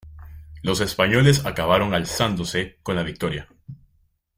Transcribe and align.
Los 0.63 0.81
españoles 0.81 1.45
acabaron 1.45 1.93
alzándose 1.93 2.79
con 2.81 2.95
la 2.95 3.03
victoria. 3.03 3.47